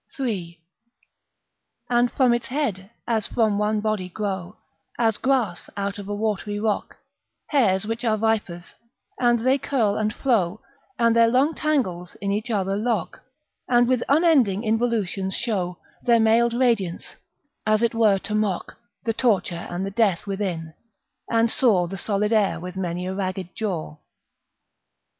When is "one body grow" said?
3.59-4.57